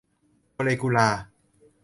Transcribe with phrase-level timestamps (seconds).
[0.53, 1.21] โมเลกุลาร์